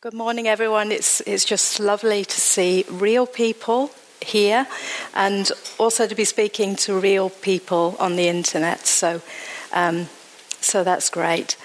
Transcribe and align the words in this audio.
Good 0.00 0.14
morning, 0.14 0.46
everyone. 0.46 0.92
It's, 0.92 1.20
it's 1.22 1.44
just 1.44 1.80
lovely 1.80 2.24
to 2.24 2.40
see 2.40 2.84
real 2.88 3.26
people 3.26 3.90
here 4.20 4.68
and 5.12 5.50
also 5.76 6.06
to 6.06 6.14
be 6.14 6.24
speaking 6.24 6.76
to 6.76 6.96
real 6.96 7.30
people 7.30 7.96
on 7.98 8.14
the 8.14 8.28
internet. 8.28 8.86
So, 8.86 9.20
um, 9.72 10.06
so 10.60 10.84
that's 10.84 11.10
great. 11.10 11.56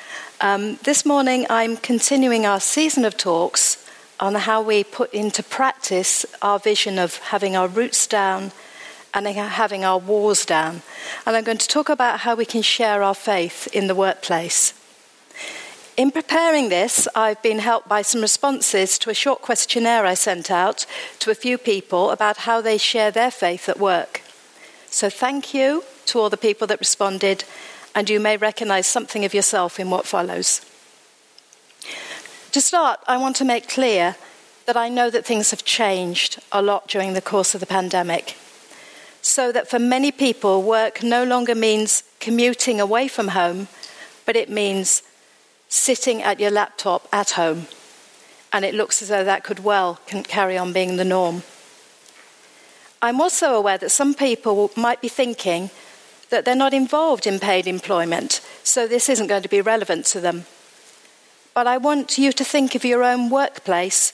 Um, 0.41 0.79
this 0.81 1.05
morning, 1.05 1.45
I'm 1.47 1.77
continuing 1.77 2.47
our 2.47 2.59
season 2.59 3.05
of 3.05 3.17
talks 3.17 3.87
on 4.19 4.33
how 4.33 4.63
we 4.63 4.83
put 4.83 5.13
into 5.13 5.43
practice 5.43 6.25
our 6.41 6.57
vision 6.57 6.97
of 6.97 7.17
having 7.17 7.55
our 7.55 7.67
roots 7.67 8.07
down 8.07 8.51
and 9.13 9.27
having 9.27 9.85
our 9.85 9.99
walls 9.99 10.43
down. 10.43 10.81
And 11.27 11.35
I'm 11.35 11.43
going 11.43 11.59
to 11.59 11.67
talk 11.67 11.87
about 11.87 12.21
how 12.21 12.33
we 12.33 12.45
can 12.45 12.63
share 12.63 13.03
our 13.03 13.13
faith 13.13 13.67
in 13.73 13.85
the 13.85 13.93
workplace. 13.93 14.73
In 15.95 16.09
preparing 16.09 16.69
this, 16.69 17.07
I've 17.13 17.41
been 17.43 17.59
helped 17.59 17.87
by 17.87 18.01
some 18.01 18.21
responses 18.21 18.97
to 18.97 19.11
a 19.11 19.13
short 19.13 19.43
questionnaire 19.43 20.07
I 20.07 20.15
sent 20.15 20.49
out 20.49 20.87
to 21.19 21.29
a 21.29 21.35
few 21.35 21.59
people 21.59 22.09
about 22.09 22.37
how 22.37 22.61
they 22.61 22.79
share 22.79 23.11
their 23.11 23.29
faith 23.29 23.69
at 23.69 23.79
work. 23.79 24.21
So, 24.89 25.07
thank 25.11 25.53
you 25.53 25.83
to 26.07 26.19
all 26.19 26.31
the 26.31 26.37
people 26.37 26.65
that 26.67 26.79
responded, 26.79 27.43
and 27.93 28.09
you 28.09 28.19
may 28.19 28.37
recognize 28.37 28.87
something 28.87 29.23
of 29.23 29.35
yourself 29.35 29.79
in 29.79 29.91
what 29.91 30.07
follows. 30.07 30.61
To 32.53 32.61
start, 32.61 32.99
I 33.07 33.17
want 33.17 33.35
to 33.35 33.45
make 33.45 33.69
clear 33.69 34.15
that 34.65 34.77
I 34.77 34.89
know 34.89 35.11
that 35.11 35.27
things 35.27 35.51
have 35.51 35.63
changed 35.63 36.41
a 36.51 36.63
lot 36.63 36.87
during 36.87 37.13
the 37.13 37.21
course 37.21 37.53
of 37.53 37.59
the 37.59 37.67
pandemic. 37.67 38.35
So 39.21 39.51
that 39.51 39.69
for 39.69 39.77
many 39.77 40.11
people, 40.11 40.63
work 40.63 41.03
no 41.03 41.23
longer 41.23 41.53
means 41.53 42.03
commuting 42.19 42.81
away 42.81 43.07
from 43.07 43.29
home, 43.29 43.67
but 44.25 44.35
it 44.35 44.49
means 44.49 45.03
sitting 45.73 46.21
at 46.21 46.39
your 46.39 46.51
laptop 46.51 47.07
at 47.11 47.31
home. 47.31 47.65
And 48.51 48.63
it 48.63 48.75
looks 48.75 49.01
as 49.01 49.07
though 49.07 49.23
that 49.23 49.43
could 49.43 49.63
well 49.63 49.99
carry 50.25 50.55
on 50.55 50.71
being 50.71 50.97
the 50.97 51.03
norm. 51.03 51.41
I'm 53.01 53.19
also 53.19 53.55
aware 53.55 53.79
that 53.79 53.89
some 53.89 54.13
people 54.13 54.71
might 54.77 55.01
be 55.01 55.09
thinking 55.09 55.71
that 56.29 56.45
they're 56.45 56.55
not 56.55 56.73
involved 56.73 57.25
in 57.25 57.39
paid 57.39 57.65
employment, 57.65 58.39
so 58.63 58.87
this 58.87 59.09
isn't 59.09 59.27
going 59.27 59.41
to 59.41 59.49
be 59.49 59.61
relevant 59.61 60.05
to 60.07 60.21
them. 60.21 60.45
But 61.55 61.67
I 61.67 61.77
want 61.77 62.17
you 62.17 62.31
to 62.31 62.43
think 62.43 62.75
of 62.75 62.85
your 62.85 63.03
own 63.03 63.29
workplace 63.29 64.13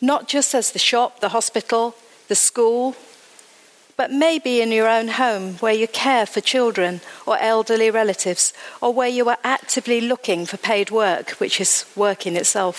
not 0.00 0.28
just 0.28 0.54
as 0.54 0.70
the 0.70 0.78
shop, 0.78 1.20
the 1.20 1.30
hospital, 1.30 1.94
the 2.28 2.34
school, 2.34 2.96
but 4.00 4.10
maybe 4.10 4.62
in 4.62 4.72
your 4.72 4.88
own 4.88 5.08
home 5.08 5.56
where 5.56 5.74
you 5.74 5.86
care 5.86 6.24
for 6.24 6.40
children 6.40 7.02
or 7.26 7.36
elderly 7.36 7.90
relatives, 7.90 8.54
or 8.80 8.94
where 8.94 9.10
you 9.10 9.28
are 9.28 9.36
actively 9.44 10.00
looking 10.00 10.46
for 10.46 10.56
paid 10.56 10.90
work, 10.90 11.32
which 11.32 11.60
is 11.60 11.84
work 11.94 12.26
in 12.26 12.34
itself, 12.34 12.76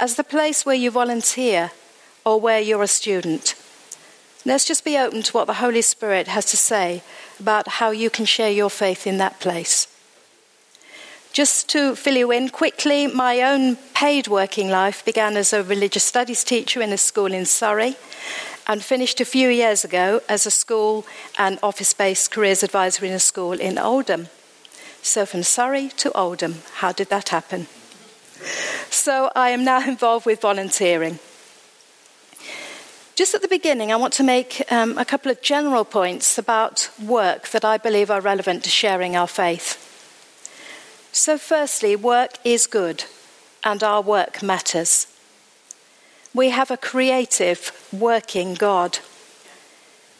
as 0.00 0.14
the 0.14 0.24
place 0.24 0.64
where 0.64 0.74
you 0.74 0.90
volunteer 0.90 1.72
or 2.24 2.40
where 2.40 2.58
you're 2.58 2.82
a 2.82 2.86
student. 2.88 3.54
Let's 4.46 4.64
just 4.64 4.82
be 4.82 4.96
open 4.96 5.22
to 5.24 5.32
what 5.32 5.46
the 5.46 5.60
Holy 5.64 5.82
Spirit 5.82 6.26
has 6.28 6.46
to 6.46 6.56
say 6.56 7.02
about 7.38 7.68
how 7.76 7.90
you 7.90 8.08
can 8.08 8.24
share 8.24 8.50
your 8.50 8.70
faith 8.70 9.06
in 9.06 9.18
that 9.18 9.40
place. 9.40 9.88
Just 11.34 11.68
to 11.68 11.94
fill 11.96 12.16
you 12.16 12.30
in 12.30 12.48
quickly, 12.48 13.08
my 13.08 13.42
own 13.42 13.76
paid 13.92 14.28
working 14.28 14.70
life 14.70 15.04
began 15.04 15.36
as 15.36 15.52
a 15.52 15.62
religious 15.62 16.04
studies 16.04 16.44
teacher 16.44 16.80
in 16.80 16.94
a 16.94 16.96
school 16.96 17.34
in 17.34 17.44
Surrey 17.44 17.96
and 18.66 18.82
finished 18.82 19.20
a 19.20 19.24
few 19.24 19.48
years 19.48 19.84
ago 19.84 20.20
as 20.28 20.46
a 20.46 20.50
school 20.50 21.06
and 21.38 21.58
office 21.62 21.92
based 21.92 22.30
careers 22.30 22.62
advisor 22.62 23.04
in 23.04 23.12
a 23.12 23.18
school 23.18 23.52
in 23.52 23.78
Oldham. 23.78 24.28
So 25.02 25.26
from 25.26 25.42
Surrey 25.42 25.88
to 25.98 26.10
Oldham, 26.16 26.62
how 26.76 26.92
did 26.92 27.10
that 27.10 27.28
happen? 27.28 27.66
So 28.90 29.30
I 29.36 29.50
am 29.50 29.64
now 29.64 29.86
involved 29.88 30.26
with 30.26 30.40
volunteering. 30.40 31.18
Just 33.16 33.34
at 33.34 33.42
the 33.42 33.48
beginning, 33.48 33.92
I 33.92 33.96
want 33.96 34.12
to 34.14 34.24
make 34.24 34.60
um, 34.72 34.98
a 34.98 35.04
couple 35.04 35.30
of 35.30 35.40
general 35.40 35.84
points 35.84 36.36
about 36.36 36.90
work 37.00 37.48
that 37.50 37.64
I 37.64 37.78
believe 37.78 38.10
are 38.10 38.20
relevant 38.20 38.64
to 38.64 38.70
sharing 38.70 39.14
our 39.14 39.28
faith. 39.28 39.78
So, 41.12 41.38
firstly, 41.38 41.94
work 41.94 42.38
is 42.42 42.66
good, 42.66 43.04
and 43.62 43.84
our 43.84 44.02
work 44.02 44.42
matters. 44.42 45.06
We 46.34 46.50
have 46.50 46.72
a 46.72 46.76
creative, 46.76 47.70
working 47.92 48.54
God. 48.54 48.98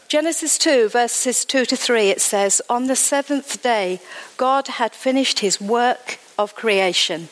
Genesis 0.07 0.59
2, 0.59 0.89
verses 0.89 1.45
2 1.45 1.65
to 1.67 1.77
3, 1.77 2.09
it 2.09 2.21
says, 2.21 2.63
On 2.71 2.87
the 2.87 2.95
seventh 2.95 3.63
day, 3.63 4.01
God 4.37 4.69
had 4.69 4.93
finished 4.93 5.41
his 5.41 5.61
work 5.61 6.21
of 6.39 6.55
creation. 6.55 7.29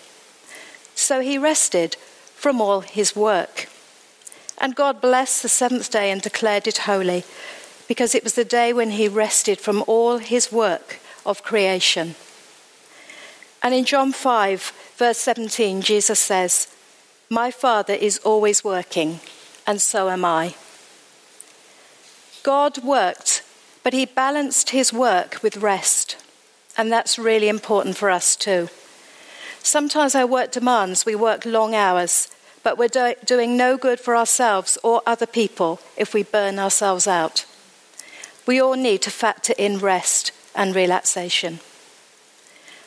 So 0.96 1.20
he 1.20 1.38
rested 1.38 1.94
from 2.34 2.60
all 2.60 2.80
his 2.80 3.14
work. 3.14 3.68
And 4.58 4.74
God 4.74 5.00
blessed 5.00 5.42
the 5.42 5.48
seventh 5.48 5.90
day 5.90 6.10
and 6.10 6.20
declared 6.20 6.66
it 6.66 6.78
holy, 6.78 7.24
because 7.86 8.16
it 8.16 8.24
was 8.24 8.34
the 8.34 8.44
day 8.44 8.72
when 8.72 8.90
he 8.90 9.06
rested 9.06 9.60
from 9.60 9.84
all 9.86 10.18
his 10.18 10.50
work 10.50 10.98
of 11.24 11.44
creation. 11.44 12.16
And 13.62 13.74
in 13.74 13.84
John 13.84 14.10
5, 14.10 14.72
verse 14.96 15.18
17, 15.18 15.82
Jesus 15.82 16.18
says, 16.18 16.71
my 17.32 17.50
Father 17.50 17.94
is 17.94 18.18
always 18.18 18.62
working, 18.62 19.18
and 19.66 19.80
so 19.80 20.10
am 20.10 20.22
I. 20.22 20.54
God 22.42 22.84
worked, 22.84 23.42
but 23.82 23.94
he 23.94 24.04
balanced 24.04 24.68
his 24.68 24.92
work 24.92 25.42
with 25.42 25.56
rest, 25.56 26.22
and 26.76 26.92
that's 26.92 27.18
really 27.18 27.48
important 27.48 27.96
for 27.96 28.10
us 28.10 28.36
too. 28.36 28.68
Sometimes 29.62 30.14
our 30.14 30.26
work 30.26 30.52
demands 30.52 31.06
we 31.06 31.14
work 31.14 31.46
long 31.46 31.74
hours, 31.74 32.28
but 32.62 32.76
we're 32.76 32.88
do- 32.88 33.14
doing 33.24 33.56
no 33.56 33.78
good 33.78 33.98
for 33.98 34.14
ourselves 34.14 34.76
or 34.82 35.00
other 35.06 35.26
people 35.26 35.80
if 35.96 36.12
we 36.12 36.22
burn 36.22 36.58
ourselves 36.58 37.06
out. 37.06 37.46
We 38.46 38.60
all 38.60 38.74
need 38.74 39.00
to 39.02 39.10
factor 39.10 39.54
in 39.56 39.78
rest 39.78 40.32
and 40.54 40.76
relaxation. 40.76 41.60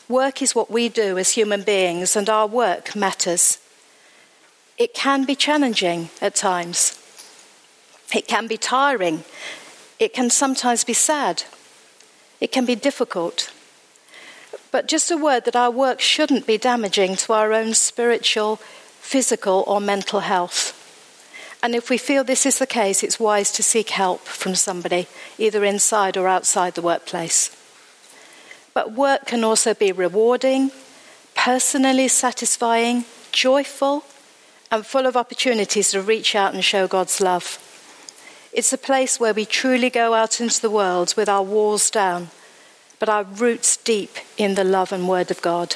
Work 0.07 0.43
is 0.43 0.53
what 0.53 0.69
we 0.69 0.87
do 0.87 1.17
as 1.17 1.31
human 1.31 1.63
beings, 1.63 2.15
and 2.15 2.29
our 2.29 2.45
work 2.45 2.95
matters. 2.95 3.57
It 4.77 4.93
can 4.93 5.23
be 5.23 5.35
challenging 5.35 6.09
at 6.21 6.35
times. 6.35 6.99
It 8.13 8.27
can 8.27 8.47
be 8.47 8.57
tiring. 8.57 9.23
It 9.99 10.13
can 10.13 10.29
sometimes 10.29 10.83
be 10.83 10.93
sad. 10.93 11.43
It 12.41 12.51
can 12.51 12.65
be 12.65 12.75
difficult. 12.75 13.51
But 14.71 14.87
just 14.87 15.09
a 15.11 15.17
word 15.17 15.45
that 15.45 15.55
our 15.55 15.71
work 15.71 16.01
shouldn't 16.01 16.45
be 16.45 16.57
damaging 16.57 17.15
to 17.17 17.33
our 17.33 17.53
own 17.53 17.73
spiritual, 17.73 18.57
physical, 18.99 19.63
or 19.65 19.79
mental 19.79 20.19
health. 20.19 20.73
And 21.63 21.73
if 21.73 21.89
we 21.89 21.97
feel 21.97 22.23
this 22.23 22.45
is 22.45 22.59
the 22.59 22.67
case, 22.67 23.01
it's 23.01 23.19
wise 23.19 23.51
to 23.53 23.63
seek 23.63 23.91
help 23.91 24.21
from 24.21 24.55
somebody, 24.55 25.07
either 25.37 25.63
inside 25.63 26.17
or 26.17 26.27
outside 26.27 26.75
the 26.75 26.81
workplace. 26.81 27.55
But 28.73 28.91
work 28.91 29.25
can 29.27 29.45
also 29.45 29.73
be 29.73 29.93
rewarding, 29.93 30.71
personally 31.33 32.09
satisfying, 32.09 33.05
joyful, 33.31 34.03
and 34.71 34.85
full 34.85 35.05
of 35.05 35.15
opportunities 35.15 35.91
to 35.91 36.01
reach 36.01 36.35
out 36.35 36.53
and 36.53 36.63
show 36.63 36.87
God's 36.87 37.21
love. 37.21 37.59
It's 38.51 38.73
a 38.73 38.77
place 38.77 39.19
where 39.19 39.33
we 39.33 39.45
truly 39.45 39.89
go 39.89 40.13
out 40.13 40.39
into 40.39 40.61
the 40.61 40.69
world 40.69 41.13
with 41.17 41.27
our 41.27 41.43
walls 41.43 41.89
down, 41.89 42.29
but 42.99 43.09
our 43.09 43.23
roots 43.23 43.77
deep 43.77 44.15
in 44.37 44.55
the 44.55 44.63
love 44.63 44.91
and 44.91 45.07
word 45.07 45.29
of 45.29 45.41
God. 45.41 45.75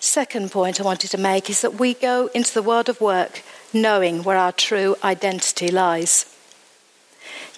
Second 0.00 0.52
point 0.52 0.80
I 0.80 0.84
wanted 0.84 1.10
to 1.10 1.18
make 1.18 1.50
is 1.50 1.60
that 1.60 1.74
we 1.74 1.92
go 1.92 2.30
into 2.34 2.54
the 2.54 2.62
world 2.62 2.88
of 2.88 3.00
work 3.00 3.42
knowing 3.72 4.22
where 4.22 4.36
our 4.36 4.52
true 4.52 4.96
identity 5.02 5.68
lies. 5.68 6.24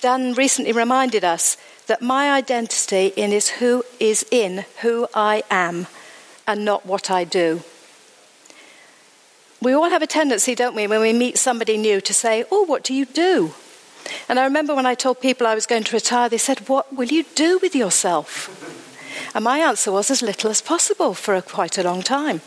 Dan 0.00 0.32
recently 0.32 0.72
reminded 0.72 1.22
us 1.22 1.58
that 1.86 2.00
my 2.00 2.32
identity 2.32 3.12
in 3.14 3.32
is 3.32 3.48
who 3.48 3.84
is 3.98 4.24
in 4.30 4.64
who 4.80 5.06
I 5.14 5.42
am 5.50 5.86
and 6.46 6.64
not 6.64 6.86
what 6.86 7.10
I 7.10 7.24
do. 7.24 7.62
We 9.62 9.72
all 9.72 9.90
have 9.90 10.02
a 10.02 10.06
tendency, 10.06 10.54
don't 10.54 10.74
we, 10.74 10.86
when 10.86 11.00
we 11.00 11.12
meet 11.12 11.36
somebody 11.36 11.76
new 11.76 12.00
to 12.00 12.14
say, 12.14 12.44
Oh, 12.50 12.64
what 12.64 12.82
do 12.82 12.94
you 12.94 13.04
do? 13.04 13.52
And 14.28 14.38
I 14.38 14.44
remember 14.44 14.74
when 14.74 14.86
I 14.86 14.94
told 14.94 15.20
people 15.20 15.46
I 15.46 15.54
was 15.54 15.66
going 15.66 15.84
to 15.84 15.96
retire, 15.96 16.28
they 16.28 16.38
said, 16.38 16.68
What 16.68 16.94
will 16.94 17.08
you 17.08 17.24
do 17.34 17.58
with 17.58 17.74
yourself? 17.74 18.48
And 19.34 19.44
my 19.44 19.58
answer 19.58 19.92
was 19.92 20.10
as 20.10 20.22
little 20.22 20.50
as 20.50 20.62
possible 20.62 21.14
for 21.14 21.34
a, 21.34 21.42
quite 21.42 21.76
a 21.78 21.82
long 21.82 22.02
time. 22.02 22.40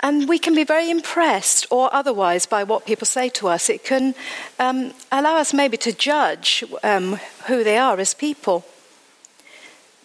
And 0.00 0.28
we 0.28 0.38
can 0.38 0.54
be 0.54 0.64
very 0.64 0.90
impressed 0.90 1.66
or 1.70 1.92
otherwise 1.94 2.46
by 2.46 2.62
what 2.62 2.86
people 2.86 3.06
say 3.06 3.28
to 3.30 3.48
us. 3.48 3.70
It 3.70 3.84
can 3.84 4.14
um, 4.58 4.92
allow 5.10 5.36
us 5.36 5.54
maybe 5.54 5.76
to 5.78 5.92
judge 5.92 6.64
um, 6.82 7.18
who 7.46 7.64
they 7.64 7.78
are 7.78 7.98
as 7.98 8.12
people. 8.12 8.64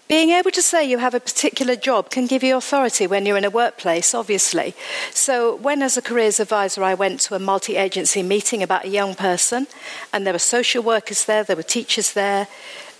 Being 0.10 0.32
able 0.32 0.50
to 0.50 0.62
say 0.64 0.84
you 0.84 0.98
have 0.98 1.14
a 1.14 1.20
particular 1.20 1.76
job 1.76 2.10
can 2.10 2.26
give 2.26 2.42
you 2.42 2.58
authority 2.58 3.06
when 3.06 3.28
you're 3.28 3.38
in 3.38 3.46
a 3.46 3.52
workplace, 3.52 4.16
obviously. 4.16 4.74
So, 5.12 5.56
when 5.58 5.84
as 5.84 5.98
a 5.98 6.02
careers 6.02 6.40
advisor 6.40 6.84
I 6.84 6.96
went 6.96 7.20
to 7.22 7.36
a 7.36 7.40
multi 7.40 7.76
agency 7.76 8.24
meeting 8.24 8.64
about 8.64 8.86
a 8.86 8.90
young 8.90 9.14
person, 9.14 9.68
and 10.12 10.26
there 10.26 10.34
were 10.34 10.40
social 10.40 10.82
workers 10.82 11.26
there, 11.26 11.44
there 11.44 11.56
were 11.56 11.62
teachers 11.62 12.14
there, 12.14 12.48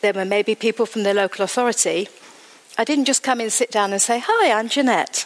there 0.02 0.14
were 0.14 0.24
maybe 0.24 0.54
people 0.54 0.86
from 0.86 1.02
the 1.02 1.16
local 1.16 1.44
authority, 1.44 2.08
I 2.78 2.84
didn't 2.84 3.06
just 3.06 3.24
come 3.24 3.42
in, 3.42 3.50
sit 3.50 3.72
down, 3.72 3.92
and 3.92 4.02
say, 4.02 4.22
Hi, 4.24 4.52
I'm 4.52 4.70
Jeanette. 4.70 5.26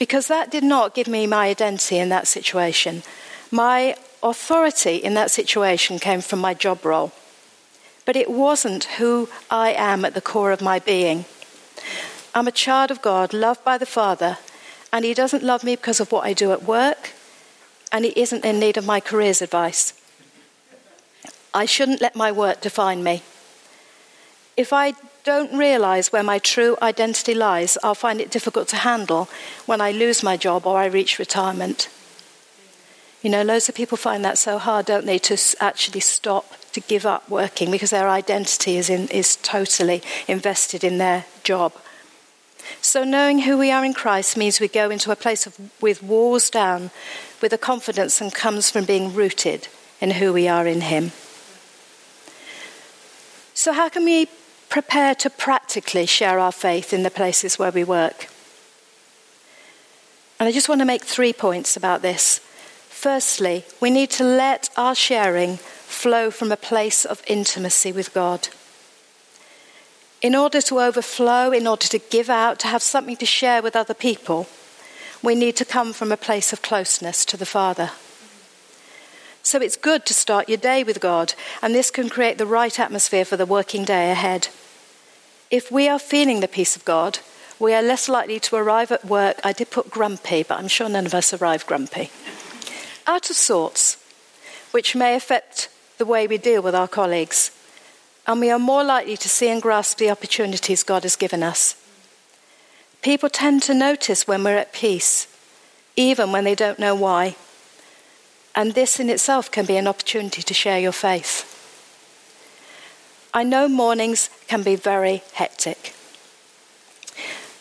because 0.00 0.26
that 0.26 0.50
did 0.50 0.64
not 0.64 0.94
give 0.96 1.06
me 1.06 1.28
my 1.28 1.46
identity 1.46 1.96
in 1.96 2.08
that 2.08 2.26
situation. 2.26 3.04
My 3.52 3.96
authority 4.20 4.96
in 4.96 5.14
that 5.14 5.30
situation 5.30 6.00
came 6.00 6.20
from 6.20 6.40
my 6.40 6.54
job 6.54 6.84
role, 6.84 7.12
but 8.06 8.16
it 8.16 8.30
wasn't 8.30 8.84
who 8.98 9.28
I 9.50 9.72
am 9.72 10.06
at 10.06 10.14
the 10.14 10.22
core 10.22 10.52
of 10.52 10.62
my 10.62 10.78
being. 10.78 11.26
I'm 12.34 12.48
a 12.48 12.52
child 12.52 12.90
of 12.90 13.02
God, 13.02 13.34
loved 13.34 13.62
by 13.64 13.76
the 13.76 13.84
Father, 13.84 14.38
and 14.92 15.04
He 15.04 15.12
doesn't 15.12 15.42
love 15.42 15.64
me 15.64 15.76
because 15.76 16.00
of 16.00 16.12
what 16.12 16.24
I 16.24 16.32
do 16.32 16.52
at 16.52 16.62
work, 16.62 17.10
and 17.92 18.04
He 18.04 18.18
isn't 18.18 18.44
in 18.44 18.58
need 18.58 18.78
of 18.78 18.86
my 18.86 19.00
career's 19.00 19.42
advice. 19.42 19.92
I 21.52 21.66
shouldn't 21.66 22.00
let 22.00 22.16
my 22.16 22.30
work 22.30 22.60
define 22.60 23.02
me. 23.02 23.22
If 24.56 24.72
I 24.72 24.94
don't 25.24 25.58
realize 25.58 26.12
where 26.12 26.22
my 26.22 26.38
true 26.38 26.76
identity 26.80 27.34
lies, 27.34 27.76
I'll 27.82 27.94
find 27.94 28.20
it 28.20 28.30
difficult 28.30 28.68
to 28.68 28.76
handle 28.76 29.28
when 29.66 29.80
I 29.80 29.90
lose 29.90 30.22
my 30.22 30.36
job 30.36 30.66
or 30.66 30.78
I 30.78 30.86
reach 30.86 31.18
retirement. 31.18 31.88
You 33.22 33.30
know, 33.30 33.42
loads 33.42 33.68
of 33.68 33.74
people 33.74 33.98
find 33.98 34.24
that 34.24 34.38
so 34.38 34.58
hard, 34.58 34.86
don't 34.86 35.04
they, 35.04 35.18
to 35.18 35.36
actually 35.58 36.00
stop, 36.00 36.54
to 36.76 36.80
give 36.88 37.04
up 37.04 37.28
working 37.28 37.70
because 37.70 37.90
their 37.90 38.08
identity 38.08 38.76
is, 38.76 38.88
in, 38.88 39.08
is 39.08 39.36
totally 39.36 40.02
invested 40.28 40.84
in 40.84 40.98
their 40.98 41.24
job. 41.42 41.72
So, 42.80 43.02
knowing 43.04 43.40
who 43.40 43.58
we 43.58 43.70
are 43.70 43.84
in 43.84 43.94
Christ 43.94 44.36
means 44.36 44.60
we 44.60 44.68
go 44.68 44.90
into 44.90 45.10
a 45.10 45.16
place 45.16 45.46
of, 45.46 45.58
with 45.80 46.02
walls 46.02 46.50
down 46.50 46.90
with 47.42 47.52
a 47.52 47.58
confidence 47.58 48.20
and 48.20 48.32
comes 48.32 48.70
from 48.70 48.84
being 48.84 49.14
rooted 49.14 49.68
in 50.00 50.12
who 50.12 50.32
we 50.32 50.48
are 50.48 50.66
in 50.66 50.80
Him. 50.82 51.12
So, 53.54 53.72
how 53.72 53.88
can 53.88 54.04
we 54.04 54.28
prepare 54.68 55.14
to 55.14 55.30
practically 55.30 56.06
share 56.06 56.38
our 56.38 56.52
faith 56.52 56.92
in 56.92 57.02
the 57.02 57.10
places 57.10 57.58
where 57.58 57.70
we 57.70 57.84
work. 57.84 58.28
And 60.38 60.48
I 60.48 60.52
just 60.52 60.68
want 60.68 60.80
to 60.80 60.84
make 60.84 61.04
three 61.04 61.32
points 61.32 61.76
about 61.76 62.02
this. 62.02 62.40
Firstly, 62.90 63.64
we 63.80 63.90
need 63.90 64.10
to 64.12 64.24
let 64.24 64.68
our 64.76 64.94
sharing 64.94 65.58
flow 65.96 66.30
from 66.30 66.52
a 66.52 66.56
place 66.56 67.04
of 67.04 67.22
intimacy 67.26 67.90
with 67.90 68.12
God. 68.12 68.48
In 70.20 70.34
order 70.34 70.60
to 70.62 70.80
overflow, 70.80 71.50
in 71.50 71.66
order 71.66 71.88
to 71.88 71.98
give 71.98 72.28
out, 72.30 72.58
to 72.60 72.68
have 72.68 72.82
something 72.82 73.16
to 73.16 73.26
share 73.26 73.62
with 73.62 73.74
other 73.74 73.94
people, 73.94 74.46
we 75.22 75.34
need 75.34 75.56
to 75.56 75.64
come 75.64 75.92
from 75.92 76.12
a 76.12 76.16
place 76.16 76.52
of 76.52 76.62
closeness 76.62 77.24
to 77.24 77.36
the 77.36 77.46
Father. 77.46 77.90
So 79.42 79.60
it's 79.60 79.76
good 79.76 80.04
to 80.06 80.14
start 80.14 80.48
your 80.48 80.58
day 80.58 80.84
with 80.84 81.00
God, 81.00 81.34
and 81.62 81.74
this 81.74 81.90
can 81.90 82.08
create 82.08 82.36
the 82.36 82.46
right 82.46 82.78
atmosphere 82.78 83.24
for 83.24 83.36
the 83.36 83.46
working 83.46 83.84
day 83.84 84.10
ahead. 84.10 84.48
If 85.50 85.70
we 85.70 85.88
are 85.88 85.98
feeling 85.98 86.40
the 86.40 86.48
peace 86.48 86.76
of 86.76 86.84
God, 86.84 87.20
we 87.58 87.72
are 87.72 87.82
less 87.82 88.08
likely 88.08 88.40
to 88.40 88.56
arrive 88.56 88.92
at 88.92 89.04
work. 89.04 89.38
I 89.44 89.52
did 89.52 89.70
put 89.70 89.90
grumpy, 89.90 90.42
but 90.42 90.58
I'm 90.58 90.68
sure 90.68 90.88
none 90.88 91.06
of 91.06 91.14
us 91.14 91.32
arrive 91.32 91.66
grumpy. 91.66 92.10
Out 93.06 93.30
of 93.30 93.36
sorts, 93.36 93.96
which 94.72 94.96
may 94.96 95.14
affect 95.14 95.68
the 95.98 96.06
way 96.06 96.26
we 96.26 96.38
deal 96.38 96.62
with 96.62 96.74
our 96.74 96.88
colleagues. 96.88 97.50
And 98.26 98.40
we 98.40 98.50
are 98.50 98.58
more 98.58 98.84
likely 98.84 99.16
to 99.16 99.28
see 99.28 99.48
and 99.48 99.62
grasp 99.62 99.98
the 99.98 100.10
opportunities 100.10 100.82
God 100.82 101.04
has 101.04 101.16
given 101.16 101.42
us. 101.42 101.76
People 103.02 103.28
tend 103.28 103.62
to 103.64 103.74
notice 103.74 104.26
when 104.26 104.42
we're 104.42 104.56
at 104.56 104.72
peace, 104.72 105.28
even 105.94 106.32
when 106.32 106.44
they 106.44 106.54
don't 106.54 106.78
know 106.78 106.94
why. 106.94 107.36
And 108.54 108.74
this 108.74 108.98
in 108.98 109.10
itself 109.10 109.50
can 109.50 109.66
be 109.66 109.76
an 109.76 109.86
opportunity 109.86 110.42
to 110.42 110.54
share 110.54 110.80
your 110.80 110.92
faith. 110.92 111.52
I 113.32 113.42
know 113.44 113.68
mornings 113.68 114.30
can 114.48 114.62
be 114.62 114.76
very 114.76 115.22
hectic. 115.34 115.94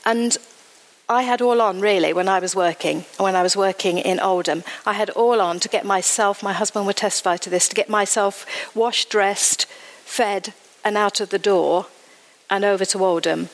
And 0.05 0.37
I 1.07 1.21
had 1.21 1.41
all 1.41 1.61
on 1.61 1.81
really 1.81 2.13
when 2.13 2.27
I 2.27 2.39
was 2.39 2.55
working, 2.55 3.05
when 3.17 3.35
I 3.35 3.43
was 3.43 3.55
working 3.55 3.99
in 3.99 4.19
Oldham. 4.19 4.63
I 4.87 4.93
had 4.93 5.11
all 5.11 5.39
on 5.39 5.59
to 5.59 5.69
get 5.69 5.85
myself, 5.85 6.41
my 6.41 6.53
husband 6.53 6.87
would 6.87 6.95
testify 6.95 7.37
to 7.37 7.49
this, 7.49 7.67
to 7.67 7.75
get 7.75 7.89
myself 7.89 8.45
washed, 8.75 9.11
dressed, 9.11 9.67
fed, 10.03 10.53
and 10.83 10.97
out 10.97 11.19
of 11.19 11.29
the 11.29 11.39
door 11.39 11.87
and 12.49 12.65
over 12.65 12.85
to 12.85 13.03
Oldham. 13.03 13.49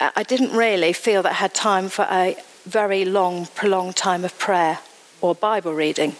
I 0.00 0.22
didn't 0.22 0.52
really 0.52 0.92
feel 0.92 1.22
that 1.22 1.32
I 1.32 1.34
had 1.34 1.54
time 1.54 1.88
for 1.88 2.06
a 2.08 2.36
very 2.64 3.04
long, 3.04 3.46
prolonged 3.46 3.96
time 3.96 4.24
of 4.24 4.38
prayer 4.38 4.78
or 5.20 5.34
Bible 5.34 5.74
reading. 5.74 6.14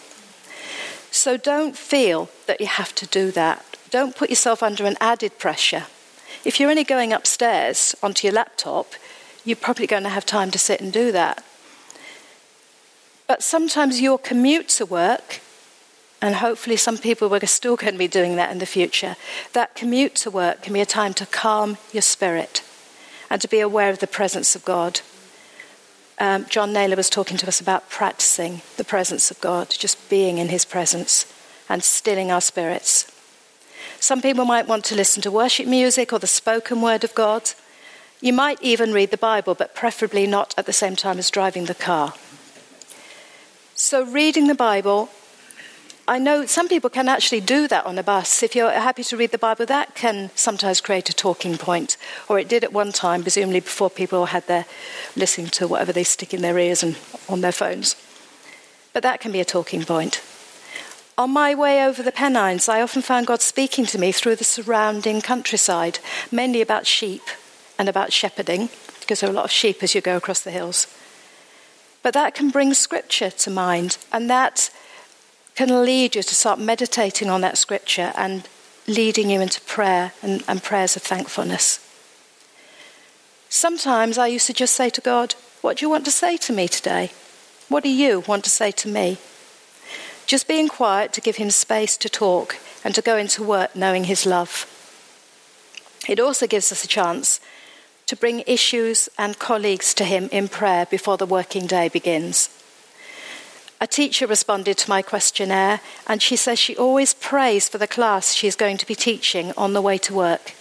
So 1.13 1.37
don't 1.37 1.77
feel 1.77 2.31
that 2.47 2.61
you 2.61 2.67
have 2.67 2.95
to 2.97 3.07
do 3.07 3.31
that. 3.33 3.65
Don't 3.91 4.17
put 4.17 4.31
yourself 4.31 4.63
under 4.63 4.87
an 4.87 4.97
added 5.01 5.39
pressure. 5.39 5.85
If 6.45 6.59
you're 6.59 6.71
only 6.71 6.85
going 6.85 7.13
upstairs 7.13 7.95
onto 8.03 8.27
your 8.27 8.35
laptop, 8.35 8.95
you're 9.49 9.57
probably 9.57 9.87
going 9.87 10.03
to 10.03 10.09
have 10.09 10.27
time 10.27 10.51
to 10.51 10.59
sit 10.59 10.81
and 10.81 10.93
do 10.93 11.11
that. 11.13 11.43
But 13.27 13.43
sometimes 13.43 14.01
your 14.01 14.19
commute 14.19 14.69
to 14.71 14.87
work, 14.87 15.41
and 16.21 16.37
hopefully 16.37 16.77
some 16.77 16.99
people 16.99 17.33
are 17.35 17.47
still 17.47 17.77
going 17.77 17.95
to 17.95 17.99
be 17.99 18.09
doing 18.09 18.37
that 18.37 18.51
in 18.51 18.59
the 18.59 18.67
future, 18.67 19.17
that 19.53 19.75
commute 19.75 20.15
to 20.17 20.31
work 20.31 20.63
can 20.63 20.73
be 20.73 20.81
a 20.81 20.87
time 20.87 21.15
to 21.15 21.27
calm 21.27 21.79
your 21.93 22.03
spirit 22.03 22.63
and 23.31 23.41
to 23.41 23.49
be 23.49 23.61
aware 23.61 23.91
of 23.91 23.99
the 23.99 24.07
presence 24.07 24.55
of 24.55 24.65
God. 24.65 25.01
Um, 26.19 26.47
John 26.47 26.73
Naylor 26.73 26.97
was 26.97 27.11
talking 27.11 27.37
to 27.37 27.47
us 27.47 27.61
about 27.61 27.89
practicing 27.89 28.63
the 28.77 28.85
presence 28.85 29.31
of 29.31 29.41
God, 29.41 29.71
just 29.71 30.11
being 30.11 30.39
in 30.39 30.49
his 30.49 30.65
presence 30.65 31.33
and 31.69 31.85
stilling 31.85 32.31
our 32.31 32.41
spirits. 32.41 33.11
Some 34.01 34.23
people 34.23 34.45
might 34.45 34.67
want 34.67 34.85
to 34.87 34.95
listen 34.95 35.23
to 35.23 35.31
worship 35.31 35.67
music 35.67 36.13
or 36.13 36.19
the 36.19 36.27
spoken 36.27 36.81
word 36.81 37.05
of 37.05 37.15
God. 37.15 37.51
You 38.21 38.33
might 38.33 38.61
even 38.61 38.93
read 38.93 39.11
the 39.11 39.17
Bible, 39.17 39.55
but 39.55 39.75
preferably 39.77 40.27
not 40.27 40.53
at 40.59 40.67
the 40.67 40.73
same 40.73 40.97
time 40.97 41.19
as 41.19 41.31
driving 41.31 41.67
the 41.67 41.75
car. 41.75 42.15
So, 43.77 44.05
reading 44.05 44.49
the 44.49 44.57
Bible, 44.57 45.09
I 46.09 46.19
know 46.19 46.45
some 46.45 46.69
people 46.69 46.91
can 46.91 47.09
actually 47.09 47.41
do 47.41 47.69
that 47.69 47.87
on 47.87 47.97
a 47.97 48.03
bus. 48.03 48.43
If 48.43 48.57
you're 48.57 48.73
happy 48.73 49.05
to 49.05 49.17
read 49.17 49.31
the 49.31 49.39
Bible, 49.39 49.67
that 49.67 49.95
can 49.95 50.31
sometimes 50.35 50.81
create 50.81 51.09
a 51.09 51.15
talking 51.15 51.57
point, 51.59 51.97
or 52.29 52.41
it 52.41 52.49
did 52.49 52.65
at 52.65 52.73
one 52.73 52.91
time, 52.91 53.23
presumably 53.23 53.61
before 53.61 53.89
people 53.89 54.27
had 54.27 54.45
their 54.49 54.67
listening 55.15 55.47
to 55.51 55.69
whatever 55.69 55.93
they 55.93 56.03
stick 56.03 56.35
in 56.35 56.43
their 56.43 56.59
ears 56.59 56.83
and 56.83 56.99
on 57.29 57.41
their 57.41 57.53
phones. 57.53 57.95
But 58.93 59.05
that 59.05 59.21
can 59.21 59.31
be 59.31 59.41
a 59.41 59.45
talking 59.45 59.85
point. 59.85 60.21
On 61.17 61.31
my 61.31 61.55
way 61.55 61.85
over 61.85 62.03
the 62.03 62.11
Pennines, 62.11 62.69
I 62.69 62.83
often 62.83 63.03
found 63.03 63.29
God 63.29 63.43
speaking 63.43 63.87
to 63.87 63.99
me 63.99 64.11
through 64.11 64.37
the 64.37 64.45
surrounding 64.45 65.21
countryside, 65.21 66.01
mainly 66.33 66.61
about 66.61 66.87
sheep 66.87 67.23
and 67.79 67.89
about 67.89 68.13
shepherding, 68.13 68.69
because 69.01 69.21
there 69.21 69.31
are 69.31 69.33
a 69.33 69.37
lot 69.37 69.45
of 69.45 69.51
sheep 69.51 69.83
as 69.83 69.95
you 69.95 70.01
go 70.01 70.17
across 70.17 70.41
the 70.41 70.51
hills. 70.51 70.87
But 72.03 72.15
that 72.15 72.35
can 72.35 72.51
bring 72.51 72.75
scripture 72.75 73.31
to 73.31 73.51
mind, 73.51 73.99
and 74.13 74.29
that 74.29 74.71
can 75.55 75.85
lead 75.85 76.15
you 76.15 76.23
to 76.23 76.35
start 76.35 76.59
meditating 76.59 77.29
on 77.29 77.41
that 77.41 77.59
scripture 77.59 78.13
and 78.17 78.49
leading 78.87 79.31
you 79.31 79.41
into 79.41 79.61
prayer 79.63 80.13
and, 80.23 80.43
and 80.49 80.63
prayers 80.63 80.97
of 80.97 81.03
thankfulness. 81.03 81.81
Sometimes 83.49 84.19
I 84.19 84.27
used 84.27 84.47
to 84.47 84.53
just 84.53 84.75
say 84.75 84.91
to 84.91 85.01
God, 85.01 85.35
What 85.61 85.79
do 85.79 85.85
you 85.85 85.91
want 85.91 86.05
to 86.05 86.11
say 86.11 86.37
to 86.39 86.53
me 86.53 86.69
today? 86.69 87.11
What 87.69 87.83
do 87.83 87.91
you 87.91 88.21
want 88.21 88.45
to 88.45 88.51
say 88.51 88.71
to 88.73 88.89
me? 88.89 89.19
Just 90.27 90.49
being 90.49 90.69
quiet 90.69 91.13
to 91.15 91.21
give 91.21 91.37
him 91.37 91.51
space 91.51 91.97
to 91.99 92.09
talk 92.09 92.57
and 92.85 92.95
to 92.95 93.03
go 93.03 93.17
into 93.17 93.43
work 93.43 93.75
knowing 93.75 94.05
his 94.05 94.27
love. 94.27 94.67
It 96.09 96.21
also 96.21 96.47
gives 96.47 96.71
us 96.73 96.85
a 96.85 96.89
chance 96.89 97.41
to 98.09 98.17
bring 98.17 98.43
issues 98.47 99.09
and 99.19 99.39
colleagues 99.39 99.93
to 99.93 100.05
him 100.05 100.31
in 100.33 100.49
prayer 100.49 100.87
before 100.87 101.19
the 101.19 101.27
working 101.27 101.67
day 101.67 101.89
begins. 101.89 102.49
A 103.83 103.87
teacher 103.87 104.27
responded 104.27 104.79
to 104.79 104.91
my 104.91 105.03
questionnaire, 105.03 105.81
and 106.07 106.21
she 106.21 106.35
says 106.35 106.59
she 106.59 106.75
always 106.77 107.13
prays 107.13 107.69
for 107.69 107.77
the 107.77 107.87
class 107.87 108.33
she's 108.33 108.57
going 108.57 108.79
to 108.79 108.87
be 108.87 108.95
teaching 108.95 109.53
on 109.57 109.75
the 109.75 109.83
way 109.83 109.99
to 109.99 110.15
work, 110.15 110.55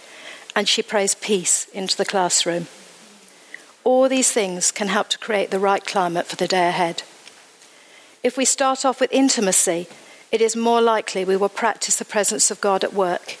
and 0.54 0.68
she 0.68 0.82
prays 0.82 1.14
peace 1.14 1.66
into 1.72 1.96
the 1.96 2.04
classroom. 2.04 2.66
All 3.82 4.10
these 4.10 4.30
things 4.30 4.70
can 4.70 4.88
help 4.88 5.08
to 5.08 5.18
create 5.18 5.50
the 5.50 5.58
right 5.58 5.84
climate 5.84 6.26
for 6.26 6.36
the 6.36 6.46
day 6.46 6.68
ahead. 6.68 7.02
If 8.22 8.36
we 8.36 8.44
start 8.44 8.84
off 8.84 9.00
with 9.00 9.10
intimacy, 9.10 9.88
it 10.30 10.42
is 10.42 10.54
more 10.54 10.82
likely 10.82 11.24
we 11.24 11.36
will 11.36 11.48
practice 11.48 11.96
the 11.96 12.04
presence 12.04 12.50
of 12.50 12.60
God 12.60 12.84
at 12.84 12.92
work, 12.92 13.38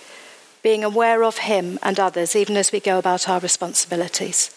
being 0.68 0.84
aware 0.84 1.24
of 1.24 1.38
Him 1.38 1.78
and 1.82 1.98
others 1.98 2.36
even 2.36 2.54
as 2.54 2.72
we 2.72 2.78
go 2.78 2.98
about 2.98 3.26
our 3.26 3.40
responsibilities. 3.40 4.54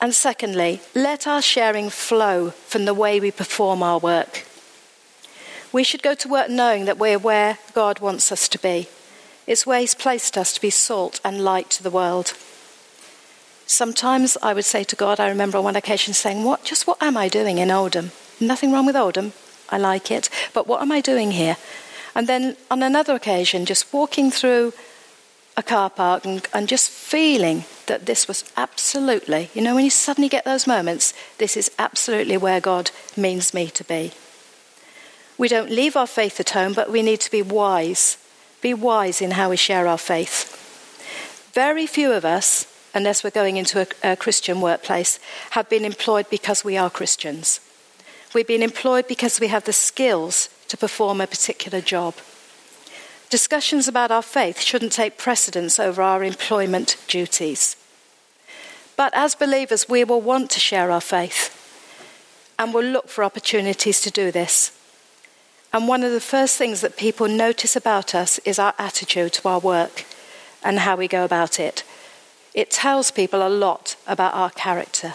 And 0.00 0.14
secondly, 0.14 0.80
let 0.94 1.26
our 1.26 1.42
sharing 1.42 1.90
flow 1.90 2.50
from 2.50 2.84
the 2.84 2.94
way 2.94 3.18
we 3.18 3.32
perform 3.32 3.82
our 3.82 3.98
work. 3.98 4.44
We 5.72 5.82
should 5.82 6.04
go 6.04 6.14
to 6.14 6.28
work 6.28 6.48
knowing 6.48 6.84
that 6.84 6.96
we're 6.96 7.18
where 7.18 7.58
God 7.74 7.98
wants 7.98 8.30
us 8.30 8.48
to 8.50 8.58
be. 8.60 8.86
It's 9.48 9.66
where 9.66 9.80
He's 9.80 9.96
placed 9.96 10.38
us 10.38 10.52
to 10.52 10.60
be 10.60 10.70
salt 10.70 11.18
and 11.24 11.42
light 11.42 11.70
to 11.70 11.82
the 11.82 11.96
world. 11.98 12.34
Sometimes 13.66 14.36
I 14.40 14.54
would 14.54 14.64
say 14.64 14.84
to 14.84 14.94
God, 14.94 15.18
I 15.18 15.28
remember 15.28 15.58
on 15.58 15.64
one 15.64 15.74
occasion 15.74 16.14
saying, 16.14 16.44
What 16.44 16.62
just 16.62 16.86
what 16.86 17.02
am 17.02 17.16
I 17.16 17.28
doing 17.28 17.58
in 17.58 17.68
Oldham? 17.72 18.12
Nothing 18.38 18.70
wrong 18.70 18.86
with 18.86 18.94
Oldham. 18.94 19.32
I 19.70 19.78
like 19.78 20.12
it. 20.12 20.28
But 20.54 20.68
what 20.68 20.82
am 20.82 20.92
I 20.92 21.00
doing 21.00 21.32
here? 21.32 21.56
And 22.14 22.26
then 22.26 22.56
on 22.70 22.82
another 22.82 23.14
occasion, 23.14 23.64
just 23.64 23.92
walking 23.92 24.30
through 24.30 24.72
a 25.56 25.62
car 25.62 25.90
park 25.90 26.24
and, 26.24 26.46
and 26.52 26.68
just 26.68 26.90
feeling 26.90 27.64
that 27.86 28.06
this 28.06 28.26
was 28.26 28.50
absolutely, 28.56 29.50
you 29.54 29.62
know, 29.62 29.74
when 29.74 29.84
you 29.84 29.90
suddenly 29.90 30.28
get 30.28 30.44
those 30.44 30.66
moments, 30.66 31.14
this 31.38 31.56
is 31.56 31.70
absolutely 31.78 32.36
where 32.36 32.60
God 32.60 32.90
means 33.16 33.52
me 33.52 33.68
to 33.68 33.84
be. 33.84 34.12
We 35.38 35.48
don't 35.48 35.70
leave 35.70 35.96
our 35.96 36.06
faith 36.06 36.38
at 36.40 36.50
home, 36.50 36.72
but 36.72 36.90
we 36.90 37.02
need 37.02 37.20
to 37.20 37.30
be 37.30 37.42
wise. 37.42 38.18
Be 38.60 38.74
wise 38.74 39.20
in 39.20 39.32
how 39.32 39.50
we 39.50 39.56
share 39.56 39.86
our 39.86 39.98
faith. 39.98 40.58
Very 41.52 41.86
few 41.86 42.12
of 42.12 42.24
us, 42.24 42.66
unless 42.94 43.24
we're 43.24 43.30
going 43.30 43.56
into 43.56 43.80
a, 43.80 44.12
a 44.12 44.16
Christian 44.16 44.60
workplace, 44.60 45.18
have 45.50 45.68
been 45.68 45.84
employed 45.84 46.30
because 46.30 46.64
we 46.64 46.76
are 46.76 46.88
Christians. 46.88 47.60
We've 48.34 48.46
been 48.46 48.62
employed 48.62 49.06
because 49.08 49.40
we 49.40 49.48
have 49.48 49.64
the 49.64 49.72
skills 49.72 50.48
to 50.68 50.76
perform 50.76 51.20
a 51.20 51.26
particular 51.26 51.80
job. 51.80 52.14
Discussions 53.28 53.88
about 53.88 54.10
our 54.10 54.22
faith 54.22 54.60
shouldn't 54.60 54.92
take 54.92 55.18
precedence 55.18 55.78
over 55.78 56.02
our 56.02 56.24
employment 56.24 56.96
duties. 57.08 57.76
But 58.96 59.12
as 59.14 59.34
believers, 59.34 59.88
we 59.88 60.04
will 60.04 60.20
want 60.20 60.50
to 60.50 60.60
share 60.60 60.90
our 60.90 61.00
faith 61.00 61.58
and 62.58 62.72
will 62.72 62.84
look 62.84 63.08
for 63.08 63.24
opportunities 63.24 64.00
to 64.02 64.10
do 64.10 64.30
this. 64.30 64.72
And 65.72 65.88
one 65.88 66.02
of 66.02 66.12
the 66.12 66.20
first 66.20 66.56
things 66.56 66.82
that 66.82 66.96
people 66.96 67.28
notice 67.28 67.76
about 67.76 68.14
us 68.14 68.38
is 68.40 68.58
our 68.58 68.74
attitude 68.78 69.32
to 69.34 69.48
our 69.48 69.58
work 69.58 70.04
and 70.62 70.80
how 70.80 70.96
we 70.96 71.08
go 71.08 71.24
about 71.24 71.58
it. 71.58 71.84
It 72.54 72.70
tells 72.70 73.10
people 73.10 73.46
a 73.46 73.48
lot 73.48 73.96
about 74.06 74.34
our 74.34 74.50
character. 74.50 75.14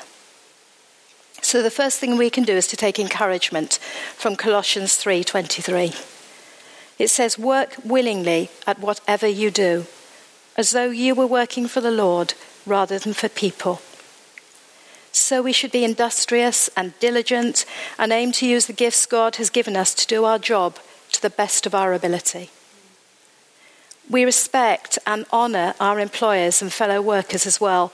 So 1.47 1.63
the 1.63 1.71
first 1.71 1.99
thing 1.99 2.17
we 2.17 2.29
can 2.29 2.43
do 2.43 2.57
is 2.57 2.67
to 2.67 2.75
take 2.75 2.99
encouragement 2.99 3.79
from 4.17 4.35
Colossians 4.35 4.97
3:23. 4.97 5.95
It 6.99 7.07
says, 7.07 7.39
Work 7.39 7.77
willingly 7.85 8.49
at 8.67 8.79
whatever 8.79 9.27
you 9.27 9.49
do, 9.49 9.85
as 10.57 10.71
though 10.71 10.89
you 10.89 11.15
were 11.15 11.25
working 11.25 11.69
for 11.69 11.79
the 11.79 11.89
Lord 11.89 12.33
rather 12.65 12.99
than 12.99 13.13
for 13.13 13.29
people. 13.29 13.81
So 15.13 15.41
we 15.41 15.53
should 15.53 15.71
be 15.71 15.85
industrious 15.85 16.69
and 16.75 16.99
diligent 16.99 17.63
and 17.97 18.11
aim 18.11 18.33
to 18.33 18.45
use 18.45 18.65
the 18.65 18.73
gifts 18.83 19.05
God 19.05 19.37
has 19.37 19.49
given 19.49 19.77
us 19.77 19.93
to 19.93 20.05
do 20.05 20.25
our 20.25 20.39
job 20.39 20.75
to 21.13 21.21
the 21.21 21.29
best 21.29 21.65
of 21.65 21.73
our 21.73 21.93
ability. 21.93 22.49
We 24.09 24.25
respect 24.25 24.99
and 25.07 25.25
honour 25.31 25.75
our 25.79 26.01
employers 26.01 26.61
and 26.61 26.73
fellow 26.73 27.01
workers 27.01 27.45
as 27.45 27.61
well, 27.61 27.93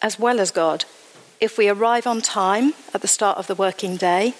as 0.00 0.18
well 0.18 0.40
as 0.40 0.50
God. 0.50 0.86
If 1.44 1.58
we 1.58 1.68
arrive 1.68 2.06
on 2.06 2.22
time 2.22 2.72
at 2.94 3.02
the 3.02 3.06
start 3.06 3.36
of 3.36 3.48
the 3.48 3.54
working 3.54 3.98
day, 3.98 4.32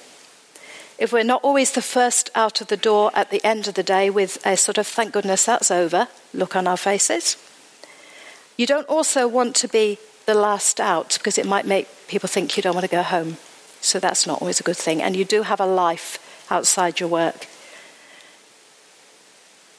if 0.98 1.12
we're 1.12 1.22
not 1.22 1.44
always 1.44 1.72
the 1.72 1.82
first 1.82 2.30
out 2.34 2.62
of 2.62 2.68
the 2.68 2.78
door 2.78 3.10
at 3.12 3.30
the 3.30 3.44
end 3.44 3.68
of 3.68 3.74
the 3.74 3.82
day 3.82 4.08
with 4.08 4.38
a 4.46 4.56
sort 4.56 4.78
of 4.78 4.86
thank 4.86 5.12
goodness 5.12 5.44
that's 5.44 5.70
over 5.70 6.08
look 6.32 6.56
on 6.56 6.66
our 6.66 6.78
faces. 6.78 7.36
You 8.56 8.66
don't 8.66 8.88
also 8.88 9.28
want 9.28 9.54
to 9.56 9.68
be 9.68 9.98
the 10.24 10.32
last 10.32 10.80
out 10.80 11.18
because 11.18 11.36
it 11.36 11.44
might 11.44 11.66
make 11.66 11.88
people 12.08 12.26
think 12.26 12.56
you 12.56 12.62
don't 12.62 12.74
want 12.74 12.86
to 12.86 12.96
go 12.96 13.02
home. 13.02 13.36
So 13.82 14.00
that's 14.00 14.26
not 14.26 14.40
always 14.40 14.58
a 14.58 14.62
good 14.62 14.78
thing. 14.78 15.02
And 15.02 15.14
you 15.14 15.26
do 15.26 15.42
have 15.42 15.60
a 15.60 15.66
life 15.66 16.18
outside 16.50 17.00
your 17.00 17.10
work. 17.10 17.46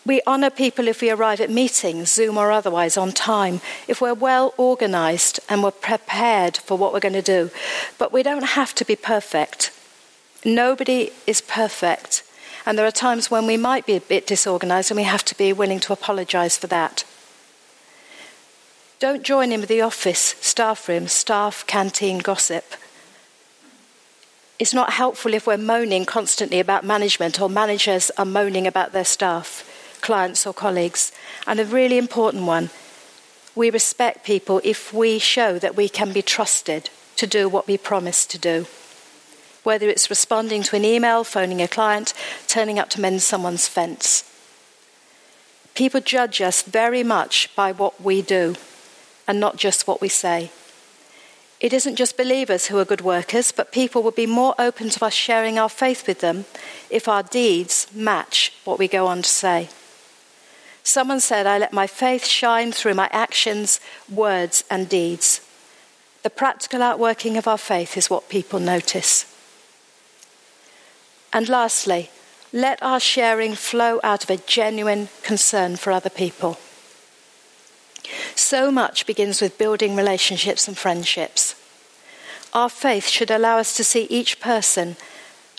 We 0.06 0.22
honour 0.28 0.52
people 0.52 0.88
if 0.88 1.02
we 1.02 1.10
arrive 1.10 1.42
at 1.42 1.50
meetings, 1.50 2.14
Zoom 2.14 2.38
or 2.38 2.52
otherwise, 2.52 2.96
on 2.96 3.12
time, 3.12 3.60
if 3.88 4.00
we're 4.02 4.14
well 4.14 4.54
organised 4.60 5.40
and 5.50 5.64
we're 5.64 5.72
prepared 5.72 6.58
for 6.58 6.78
what 6.78 6.94
we're 6.94 7.00
going 7.00 7.14
to 7.14 7.22
do. 7.24 7.50
But 7.98 8.14
we 8.14 8.22
don't 8.22 8.44
have 8.44 8.76
to 8.76 8.86
be 8.86 8.96
perfect. 8.96 9.72
Nobody 10.44 11.12
is 11.26 11.42
perfect. 11.42 12.24
And 12.68 12.78
there 12.78 12.86
are 12.86 12.92
times 12.92 13.32
when 13.32 13.48
we 13.48 13.58
might 13.58 13.88
be 13.88 13.96
a 13.96 14.02
bit 14.02 14.28
disorganized 14.28 14.92
and 14.92 14.98
we 14.98 15.04
have 15.04 15.26
to 15.26 15.38
be 15.38 15.52
willing 15.54 15.80
to 15.82 15.94
apologize 15.94 16.58
for 16.58 16.68
that. 16.68 17.04
Don't 19.00 19.24
join 19.24 19.52
in 19.52 19.60
with 19.60 19.70
the 19.70 19.82
office, 19.82 20.36
staff 20.40 20.88
room, 20.88 21.08
staff 21.08 21.66
canteen 21.68 22.20
gossip. 22.20 22.64
It's 24.58 24.74
not 24.74 24.94
helpful 24.94 25.34
if 25.34 25.46
we're 25.46 25.58
moaning 25.58 26.06
constantly 26.06 26.60
about 26.60 26.86
management 26.86 27.42
or 27.42 27.50
managers 27.50 28.10
are 28.18 28.26
moaning 28.26 28.66
about 28.66 28.94
their 28.94 29.04
staff, 29.04 29.70
clients, 30.06 30.46
or 30.48 30.54
colleagues. 30.54 31.12
And 31.48 31.60
a 31.60 31.66
really 31.66 31.98
important 31.98 32.44
one 32.46 32.70
we 33.56 33.70
respect 33.70 34.26
people 34.26 34.60
if 34.64 34.94
we 34.94 35.18
show 35.18 35.58
that 35.60 35.78
we 35.78 35.88
can 35.88 36.12
be 36.12 36.22
trusted 36.22 36.90
to 37.16 37.26
do 37.26 37.48
what 37.48 37.68
we 37.68 37.78
promise 37.78 38.26
to 38.26 38.38
do 38.38 38.66
whether 39.66 39.90
it's 39.90 40.10
responding 40.10 40.62
to 40.62 40.76
an 40.76 40.86
email, 40.86 41.24
phoning 41.24 41.62
a 41.62 41.68
client, 41.68 42.14
turning 42.48 42.78
up 42.78 42.90
to 42.92 43.02
mend 43.02 43.22
someone's 43.22 43.68
fence. 43.68 44.24
People 45.74 46.00
judge 46.00 46.40
us 46.40 46.62
very 46.62 47.04
much 47.04 47.54
by 47.56 47.72
what 47.72 48.00
we 48.00 48.22
do 48.22 48.56
and 49.28 49.40
not 49.40 49.58
just 49.58 49.88
what 49.88 50.02
we 50.02 50.08
say. 50.08 50.52
It 51.60 51.74
isn't 51.74 51.96
just 51.96 52.16
believers 52.16 52.68
who 52.68 52.78
are 52.78 52.86
good 52.86 53.02
workers, 53.02 53.52
but 53.52 53.72
people 53.72 54.04
will 54.04 54.12
be 54.12 54.28
more 54.28 54.54
open 54.60 54.90
to 54.92 55.06
us 55.06 55.14
sharing 55.14 55.58
our 55.58 55.70
faith 55.70 56.08
with 56.08 56.20
them 56.20 56.46
if 56.90 57.08
our 57.08 57.24
deeds 57.24 57.88
match 57.94 58.54
what 58.66 58.78
we 58.78 58.88
go 58.88 59.08
on 59.08 59.24
to 59.24 59.30
say. 59.30 59.70
Someone 60.86 61.20
said, 61.20 61.48
I 61.48 61.58
let 61.58 61.74
my 61.74 61.88
faith 61.88 62.26
shine 62.26 62.72
through 62.72 62.94
my 62.94 63.10
actions, 63.12 63.80
words, 64.08 64.64
and 64.70 64.88
deeds. 64.88 65.42
The 66.22 66.30
practical 66.30 66.84
outworking 66.84 67.38
of 67.38 67.48
our 67.48 67.58
faith 67.58 67.98
is 67.98 68.10
what 68.10 68.30
people 68.30 68.60
notice. 68.60 69.26
And 71.34 71.50
lastly, 71.50 72.12
let 72.54 72.82
our 72.84 73.00
sharing 73.00 73.56
flow 73.56 74.00
out 74.04 74.24
of 74.24 74.30
a 74.30 74.38
genuine 74.38 75.10
concern 75.24 75.76
for 75.76 75.92
other 75.92 76.12
people. 76.12 76.60
So 78.36 78.70
much 78.70 79.08
begins 79.08 79.42
with 79.42 79.58
building 79.58 79.96
relationships 79.96 80.68
and 80.68 80.78
friendships. 80.78 81.56
Our 82.54 82.70
faith 82.70 83.08
should 83.08 83.32
allow 83.32 83.58
us 83.58 83.76
to 83.78 83.84
see 83.84 84.04
each 84.04 84.40
person 84.40 84.98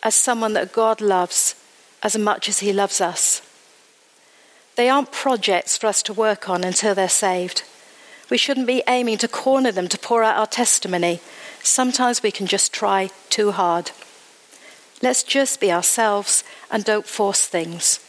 as 0.04 0.14
someone 0.14 0.52
that 0.52 0.72
God 0.72 1.00
loves 1.00 1.56
as 2.04 2.16
much 2.16 2.48
as 2.48 2.60
He 2.60 2.72
loves 2.72 3.00
us. 3.00 3.42
They 4.76 4.88
aren't 4.90 5.10
projects 5.10 5.76
for 5.76 5.86
us 5.86 6.02
to 6.04 6.12
work 6.12 6.48
on 6.48 6.62
until 6.62 6.94
they're 6.94 7.08
saved. 7.08 7.64
We 8.30 8.36
shouldn't 8.36 8.66
be 8.66 8.82
aiming 8.86 9.18
to 9.18 9.28
corner 9.28 9.72
them 9.72 9.88
to 9.88 9.98
pour 9.98 10.22
out 10.22 10.36
our 10.36 10.46
testimony. 10.46 11.20
Sometimes 11.62 12.22
we 12.22 12.30
can 12.30 12.46
just 12.46 12.72
try 12.72 13.10
too 13.30 13.52
hard. 13.52 13.90
Let's 15.02 15.22
just 15.22 15.60
be 15.60 15.72
ourselves 15.72 16.44
and 16.70 16.84
don't 16.84 17.06
force 17.06 17.46
things. 17.46 18.00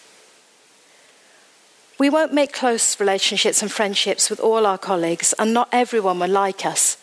We 1.99 2.09
won't 2.09 2.33
make 2.33 2.53
close 2.53 2.99
relationships 2.99 3.61
and 3.61 3.71
friendships 3.71 4.29
with 4.29 4.39
all 4.39 4.65
our 4.65 4.77
colleagues, 4.77 5.33
and 5.39 5.53
not 5.53 5.69
everyone 5.71 6.19
will 6.19 6.27
like 6.27 6.65
us. 6.65 6.97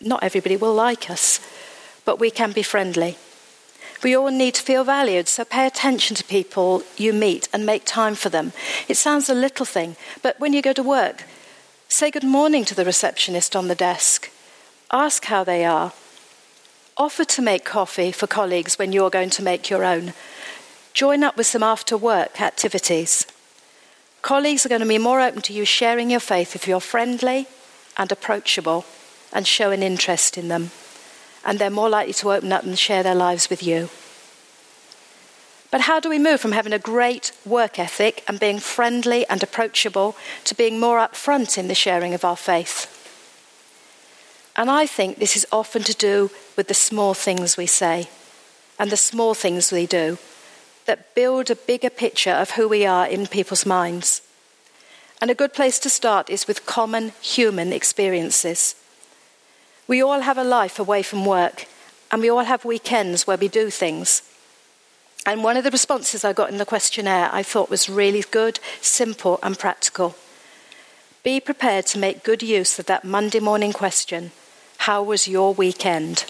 Not 0.00 0.22
everybody 0.22 0.56
will 0.56 0.74
like 0.74 1.10
us, 1.10 1.40
but 2.04 2.18
we 2.18 2.30
can 2.30 2.52
be 2.52 2.62
friendly. 2.62 3.16
We 4.04 4.14
all 4.14 4.30
need 4.30 4.54
to 4.56 4.62
feel 4.62 4.84
valued, 4.84 5.28
so 5.28 5.46
pay 5.46 5.66
attention 5.66 6.14
to 6.16 6.24
people 6.24 6.82
you 6.98 7.14
meet 7.14 7.48
and 7.54 7.64
make 7.64 7.86
time 7.86 8.14
for 8.14 8.28
them. 8.28 8.52
It 8.86 8.98
sounds 8.98 9.30
a 9.30 9.34
little 9.34 9.64
thing, 9.64 9.96
but 10.20 10.38
when 10.38 10.52
you 10.52 10.60
go 10.60 10.74
to 10.74 10.82
work, 10.82 11.24
say 11.88 12.10
good 12.10 12.22
morning 12.22 12.66
to 12.66 12.74
the 12.74 12.84
receptionist 12.84 13.56
on 13.56 13.68
the 13.68 13.74
desk. 13.74 14.30
Ask 14.92 15.24
how 15.24 15.42
they 15.42 15.64
are. 15.64 15.94
Offer 16.98 17.24
to 17.24 17.42
make 17.42 17.64
coffee 17.64 18.12
for 18.12 18.26
colleagues 18.26 18.78
when 18.78 18.92
you're 18.92 19.08
going 19.08 19.30
to 19.30 19.42
make 19.42 19.70
your 19.70 19.84
own. 19.84 20.12
Join 20.92 21.24
up 21.24 21.38
with 21.38 21.46
some 21.46 21.62
after 21.62 21.96
work 21.96 22.42
activities. 22.42 23.26
Colleagues 24.20 24.66
are 24.66 24.68
going 24.68 24.82
to 24.82 24.86
be 24.86 24.98
more 24.98 25.22
open 25.22 25.40
to 25.42 25.54
you 25.54 25.64
sharing 25.64 26.10
your 26.10 26.20
faith 26.20 26.54
if 26.54 26.68
you're 26.68 26.78
friendly 26.78 27.46
and 27.96 28.12
approachable 28.12 28.84
and 29.32 29.46
show 29.46 29.70
an 29.70 29.82
interest 29.82 30.36
in 30.36 30.48
them. 30.48 30.72
And 31.44 31.58
they're 31.58 31.70
more 31.70 31.88
likely 31.88 32.14
to 32.14 32.32
open 32.32 32.52
up 32.52 32.64
and 32.64 32.78
share 32.78 33.02
their 33.02 33.14
lives 33.14 33.50
with 33.50 33.62
you. 33.62 33.90
But 35.70 35.82
how 35.82 35.98
do 35.98 36.08
we 36.08 36.18
move 36.18 36.40
from 36.40 36.52
having 36.52 36.72
a 36.72 36.78
great 36.78 37.32
work 37.44 37.78
ethic 37.78 38.22
and 38.28 38.38
being 38.38 38.60
friendly 38.60 39.26
and 39.26 39.42
approachable 39.42 40.16
to 40.44 40.54
being 40.54 40.78
more 40.78 40.98
upfront 40.98 41.58
in 41.58 41.68
the 41.68 41.74
sharing 41.74 42.14
of 42.14 42.24
our 42.24 42.36
faith? 42.36 42.90
And 44.56 44.70
I 44.70 44.86
think 44.86 45.18
this 45.18 45.36
is 45.36 45.46
often 45.50 45.82
to 45.82 45.94
do 45.94 46.30
with 46.56 46.68
the 46.68 46.74
small 46.74 47.12
things 47.12 47.56
we 47.56 47.66
say 47.66 48.08
and 48.78 48.90
the 48.90 48.96
small 48.96 49.34
things 49.34 49.72
we 49.72 49.86
do 49.86 50.18
that 50.86 51.14
build 51.14 51.50
a 51.50 51.56
bigger 51.56 51.90
picture 51.90 52.30
of 52.30 52.52
who 52.52 52.68
we 52.68 52.86
are 52.86 53.06
in 53.06 53.26
people's 53.26 53.66
minds. 53.66 54.22
And 55.20 55.30
a 55.30 55.34
good 55.34 55.54
place 55.54 55.78
to 55.80 55.90
start 55.90 56.30
is 56.30 56.46
with 56.46 56.66
common 56.66 57.12
human 57.20 57.72
experiences. 57.72 58.76
We 59.86 60.02
all 60.02 60.20
have 60.20 60.38
a 60.38 60.44
life 60.44 60.78
away 60.78 61.02
from 61.02 61.26
work, 61.26 61.66
and 62.10 62.22
we 62.22 62.30
all 62.30 62.44
have 62.44 62.64
weekends 62.64 63.26
where 63.26 63.36
we 63.36 63.48
do 63.48 63.70
things. 63.70 64.22
And 65.26 65.42
one 65.42 65.56
of 65.56 65.64
the 65.64 65.70
responses 65.70 66.24
I 66.24 66.32
got 66.32 66.50
in 66.50 66.58
the 66.58 66.66
questionnaire 66.66 67.30
I 67.32 67.42
thought 67.42 67.70
was 67.70 67.88
really 67.88 68.24
good, 68.30 68.60
simple, 68.80 69.38
and 69.42 69.58
practical. 69.58 70.14
Be 71.22 71.40
prepared 71.40 71.86
to 71.86 71.98
make 71.98 72.22
good 72.22 72.42
use 72.42 72.78
of 72.78 72.86
that 72.86 73.04
Monday 73.04 73.40
morning 73.40 73.72
question 73.72 74.32
how 74.78 75.02
was 75.02 75.26
your 75.26 75.54
weekend? 75.54 76.26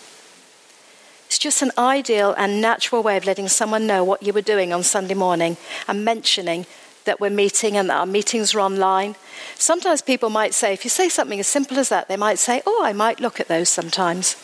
It's 1.27 1.39
just 1.39 1.63
an 1.63 1.73
ideal 1.77 2.35
and 2.39 2.61
natural 2.61 3.03
way 3.03 3.17
of 3.17 3.25
letting 3.25 3.49
someone 3.49 3.87
know 3.87 4.05
what 4.05 4.23
you 4.23 4.33
were 4.33 4.41
doing 4.41 4.73
on 4.73 4.85
Sunday 4.85 5.15
morning 5.15 5.57
and 5.89 6.05
mentioning 6.05 6.67
that 7.05 7.21
we're 7.21 7.31
meeting 7.31 7.77
and 7.77 7.91
our 7.91 8.07
meetings 8.07 8.55
are 8.55 8.61
online. 8.61 9.17
Sometimes 9.57 10.03
people 10.03 10.31
might 10.31 10.55
say, 10.55 10.73
if 10.73 10.85
you 10.85 10.91
say 10.91 11.09
something 11.09 11.41
as 11.41 11.47
simple 11.47 11.79
as 11.79 11.89
that, 11.89 12.09
they 12.09 12.17
might 12.17 12.39
say, 12.39 12.63
Oh, 12.67 12.83
I 12.85 12.93
might 12.93 13.21
look 13.21 13.41
at 13.41 13.49
those 13.49 13.69
sometimes. 13.69 14.37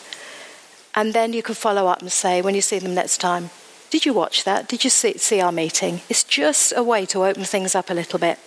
And 0.93 1.13
then 1.13 1.33
you 1.33 1.41
can 1.41 1.55
follow 1.55 1.87
up 1.87 2.01
and 2.01 2.11
say, 2.11 2.41
when 2.41 2.55
you 2.55 2.61
see 2.61 2.79
them 2.79 2.95
next 2.95 3.19
time, 3.19 3.49
Did 3.89 4.05
you 4.05 4.13
watch 4.13 4.45
that? 4.45 4.67
Did 4.67 4.83
you 4.83 4.89
see, 4.89 5.17
see 5.17 5.41
our 5.41 5.51
meeting? 5.51 6.01
It's 6.09 6.23
just 6.23 6.73
a 6.75 6.83
way 6.83 7.05
to 7.07 7.25
open 7.25 7.43
things 7.43 7.75
up 7.75 7.89
a 7.89 7.93
little 7.93 8.19
bit. 8.19 8.39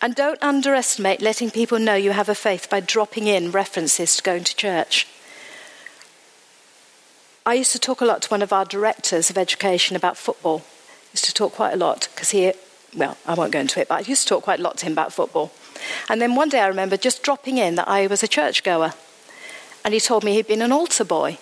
And 0.00 0.14
don't 0.16 0.42
underestimate 0.42 1.22
letting 1.22 1.50
people 1.50 1.78
know 1.78 1.94
you 1.94 2.10
have 2.10 2.28
a 2.28 2.34
faith 2.34 2.68
by 2.68 2.80
dropping 2.80 3.28
in 3.28 3.52
references 3.52 4.16
to 4.16 4.22
going 4.22 4.44
to 4.44 4.56
church. 4.56 5.06
I 7.44 7.54
used 7.54 7.72
to 7.72 7.78
talk 7.78 8.00
a 8.00 8.04
lot 8.04 8.22
to 8.22 8.28
one 8.28 8.42
of 8.42 8.52
our 8.52 8.64
directors 8.64 9.30
of 9.30 9.38
education 9.38 9.96
about 9.96 10.16
football. 10.16 10.62
I 10.66 11.14
used 11.14 11.24
to 11.26 11.34
talk 11.34 11.52
quite 11.52 11.72
a 11.72 11.76
lot 11.76 12.08
because 12.12 12.30
he, 12.30 12.52
well, 12.94 13.16
I 13.26 13.34
won't 13.34 13.52
go 13.52 13.60
into 13.60 13.80
it, 13.80 13.88
but 13.88 14.04
I 14.04 14.08
used 14.08 14.22
to 14.22 14.28
talk 14.28 14.44
quite 14.44 14.60
a 14.60 14.62
lot 14.62 14.78
to 14.78 14.86
him 14.86 14.92
about 14.92 15.12
football. 15.12 15.52
And 16.08 16.20
then 16.20 16.34
one 16.34 16.48
day 16.48 16.60
I 16.60 16.66
remember 16.66 16.96
just 16.96 17.22
dropping 17.22 17.58
in 17.58 17.74
that 17.76 17.88
I 17.88 18.06
was 18.06 18.22
a 18.22 18.28
churchgoer. 18.28 18.92
And 19.84 19.94
he 19.94 20.00
told 20.00 20.24
me 20.24 20.34
he'd 20.34 20.46
been 20.46 20.62
an 20.62 20.72
altar 20.72 21.04
boy. 21.04 21.38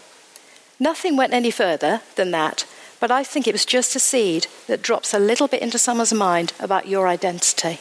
Nothing 0.78 1.16
went 1.16 1.35
any 1.35 1.50
further 1.50 2.00
than 2.16 2.30
that, 2.30 2.66
but 3.00 3.11
I 3.11 3.23
think 3.25 3.47
it 3.47 3.52
was 3.52 3.66
just 3.66 3.97
a 3.97 4.00
seed 4.00 4.47
that 4.66 4.83
drops 4.83 5.12
a 5.12 5.19
little 5.19 5.49
bit 5.49 5.62
into 5.62 5.78
someone's 5.78 6.12
mind 6.12 6.52
about 6.59 6.88
your 6.88 7.07
identity. 7.09 7.80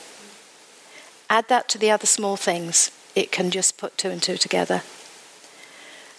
Add 1.29 1.47
that 1.47 1.69
to 1.69 1.77
the 1.77 1.91
other 1.91 2.07
small 2.07 2.35
things, 2.35 2.91
it 3.15 3.31
can 3.31 3.51
just 3.51 3.77
put 3.77 3.97
two 3.97 4.09
and 4.09 4.21
two 4.21 4.38
together. 4.38 4.81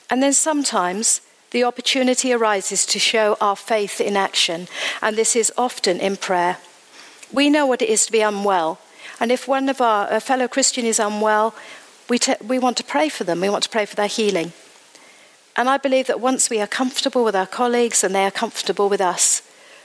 And 0.09 0.23
then 0.23 0.33
sometimes 0.33 1.21
the 1.51 1.65
opportunity 1.65 2.33
arises 2.33 2.87
to 2.87 2.99
show 2.99 3.37
our 3.41 3.57
faith 3.57 4.01
in 4.01 4.17
action, 4.17 4.69
and 5.03 5.17
this 5.17 5.35
is 5.35 5.53
often 5.57 5.99
in 5.99 6.17
prayer. 6.17 6.59
We 7.33 7.51
know 7.51 7.67
what 7.67 7.83
it 7.83 7.89
is 7.89 8.07
to 8.07 8.13
be 8.13 8.21
unwell, 8.21 8.79
and 9.21 9.31
if 9.31 9.47
one 9.47 9.69
of 9.69 9.81
our 9.81 10.09
a 10.11 10.21
fellow 10.21 10.49
Christian 10.49 10.85
is 10.85 10.99
unwell, 10.99 11.55
we, 12.09 12.19
te- 12.19 12.35
we 12.45 12.59
want 12.59 12.77
to 12.79 12.85
pray 12.85 13.09
for 13.09 13.25
them, 13.25 13.41
we 13.41 13.49
want 13.49 13.65
to 13.65 13.71
pray 13.71 13.87
for 13.87 13.97
their 13.97 14.09
healing. 14.09 14.53
And 15.57 15.69
I 15.69 15.79
believe 15.79 16.07
that 16.07 16.21
once 16.21 16.49
we 16.49 16.61
are 16.61 16.67
comfortable 16.67 17.25
with 17.25 17.37
our 17.37 17.47
colleagues 17.47 18.03
and 18.03 18.15
they 18.15 18.25
are 18.25 18.31
comfortable 18.31 18.89
with 18.89 19.01
us, 19.01 19.43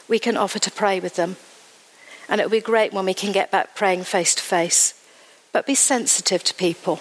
we 0.08 0.20
can 0.20 0.38
offer 0.38 0.60
to 0.60 0.72
pray 0.72 1.00
with 1.00 1.16
them. 1.16 1.36
And 2.30 2.40
it 2.40 2.46
will 2.46 2.52
be 2.52 2.62
great 2.62 2.94
when 2.94 3.06
we 3.06 3.14
can 3.14 3.32
get 3.32 3.52
back 3.52 3.76
praying 3.76 4.04
face 4.04 4.34
to 4.36 4.42
face. 4.42 4.94
But 5.52 5.66
be 5.66 5.76
sensitive 5.76 6.44
to 6.46 6.54
people. 6.54 7.00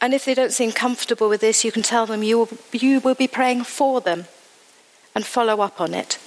And 0.00 0.14
if 0.14 0.24
they 0.24 0.34
don't 0.34 0.52
seem 0.52 0.72
comfortable 0.72 1.28
with 1.28 1.40
this, 1.40 1.64
you 1.64 1.70
can 1.70 1.82
tell 1.82 2.06
them 2.06 2.22
you 2.22 2.38
will, 2.38 2.48
you 2.72 3.00
will 3.00 3.14
be 3.14 3.28
praying 3.28 3.64
for 3.64 4.00
them 4.00 4.24
and 5.14 5.24
follow 5.24 5.60
up 5.60 5.80
on 5.80 5.94
it. 5.94 6.18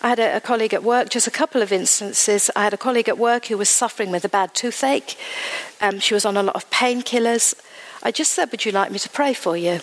I 0.00 0.08
had 0.08 0.18
a, 0.18 0.36
a, 0.36 0.40
colleague 0.40 0.74
at 0.74 0.82
work, 0.82 1.08
just 1.08 1.26
a 1.26 1.30
couple 1.30 1.62
of 1.62 1.72
instances. 1.72 2.50
I 2.54 2.64
had 2.64 2.74
a 2.74 2.76
colleague 2.76 3.08
at 3.08 3.18
work 3.18 3.46
who 3.46 3.58
was 3.58 3.68
suffering 3.68 4.10
with 4.10 4.24
a 4.24 4.28
bad 4.28 4.54
toothache. 4.54 5.16
Um, 5.80 5.98
she 5.98 6.14
was 6.14 6.24
on 6.24 6.36
a 6.36 6.42
lot 6.42 6.56
of 6.56 6.68
painkillers. 6.70 7.54
I 8.02 8.10
just 8.10 8.32
said, 8.32 8.50
Would 8.50 8.64
you 8.64 8.72
like 8.72 8.90
me 8.90 8.98
to 8.98 9.10
pray 9.10 9.34
for 9.34 9.56
you? 9.56 9.80